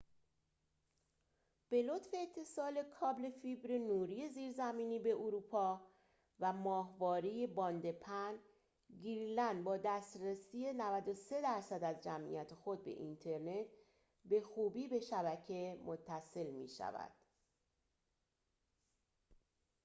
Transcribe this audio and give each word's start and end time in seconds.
به 1.69 1.81
لطف 1.81 2.15
اتصال 2.23 2.83
کابل 2.99 3.29
فیبر 3.29 3.77
نوری 3.77 4.27
زیرزمینی 4.29 4.99
به 4.99 5.09
اروپا 5.13 5.81
و 6.39 6.53
ماهواره 6.53 7.47
باند 7.47 7.91
پهن، 7.91 8.35
گرینلند 9.03 9.63
با 9.63 9.77
دسترسی 9.77 10.73
93٪ 10.73 11.83
از 11.83 12.01
جمعیت 12.03 12.53
خود 12.55 12.83
به 12.83 12.91
اینترنت 12.91 13.67
به 14.25 14.41
خوبی 14.41 14.87
به 14.87 14.99
شبکه 14.99 15.79
متصل 15.85 16.47
می‌شود 16.51 17.11